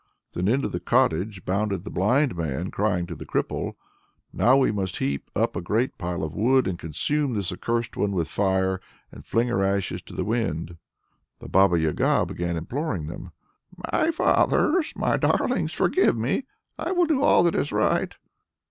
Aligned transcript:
Then 0.33 0.47
into 0.47 0.67
the 0.67 0.79
cottage 0.79 1.45
bounded 1.45 1.83
the 1.83 1.91
blind 1.91 2.35
man, 2.35 2.71
crying 2.71 3.05
to 3.05 3.13
the 3.13 3.23
cripple 3.23 3.75
"Now 4.33 4.57
we 4.57 4.71
must 4.71 4.97
heap 4.97 5.29
up 5.35 5.55
a 5.55 5.61
great 5.61 5.95
pile 5.99 6.23
of 6.23 6.33
wood, 6.33 6.65
and 6.65 6.79
consume 6.79 7.35
this 7.35 7.51
accursed 7.51 7.95
one 7.95 8.11
with 8.11 8.27
fire, 8.27 8.81
and 9.11 9.23
fling 9.23 9.49
her 9.49 9.63
ashes 9.63 10.01
to 10.01 10.15
the 10.15 10.25
wind!" 10.25 10.77
The 11.37 11.49
Baba 11.49 11.77
Yaga 11.79 12.25
began 12.25 12.57
imploring 12.57 13.05
them: 13.05 13.29
"My 13.93 14.09
fathers! 14.09 14.91
my 14.95 15.17
darlings! 15.17 15.71
forgive 15.71 16.17
me. 16.17 16.45
I 16.79 16.91
will 16.93 17.05
do 17.05 17.21
all 17.21 17.43
that 17.43 17.53
is 17.53 17.71
right." 17.71 18.15